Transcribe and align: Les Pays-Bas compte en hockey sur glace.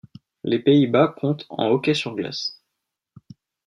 Les 0.43 0.57
Pays-Bas 0.57 1.09
compte 1.15 1.45
en 1.49 1.67
hockey 1.69 1.93
sur 1.93 2.15
glace. 2.15 2.59